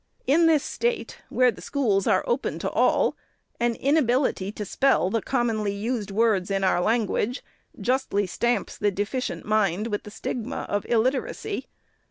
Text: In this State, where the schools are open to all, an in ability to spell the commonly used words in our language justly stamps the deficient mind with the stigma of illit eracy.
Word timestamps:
In 0.25 0.47
this 0.47 0.63
State, 0.63 1.19
where 1.29 1.51
the 1.51 1.61
schools 1.61 2.07
are 2.07 2.23
open 2.25 2.57
to 2.57 2.69
all, 2.71 3.15
an 3.59 3.75
in 3.75 3.95
ability 3.97 4.51
to 4.53 4.65
spell 4.65 5.11
the 5.11 5.21
commonly 5.21 5.73
used 5.73 6.09
words 6.09 6.49
in 6.49 6.63
our 6.63 6.81
language 6.81 7.43
justly 7.79 8.25
stamps 8.25 8.79
the 8.79 8.89
deficient 8.89 9.45
mind 9.45 9.85
with 9.85 10.01
the 10.01 10.09
stigma 10.09 10.65
of 10.67 10.85
illit 10.89 11.13
eracy. 11.13 11.65